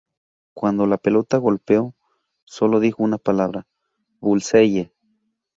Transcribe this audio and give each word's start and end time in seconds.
Cuando 0.55 0.87
la 0.87 0.97
pelota 0.97 1.37
golpeó, 1.37 1.93
solo 2.43 2.79
dijo 2.79 3.03
una 3.03 3.19
palabra: 3.19 3.67
"Bullseye". 4.19 4.91